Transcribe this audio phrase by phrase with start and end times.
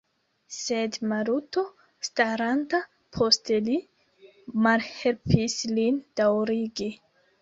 [0.59, 1.63] Sed Maluto,
[2.07, 2.79] staranta
[3.17, 3.77] post li,
[4.69, 6.91] malhelpis lin daŭrigi.